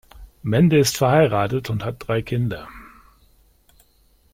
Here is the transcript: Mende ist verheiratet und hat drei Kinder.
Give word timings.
Mende 0.41 0.79
ist 0.79 0.97
verheiratet 0.97 1.69
und 1.69 1.85
hat 1.85 1.97
drei 1.99 2.23
Kinder. 2.23 2.67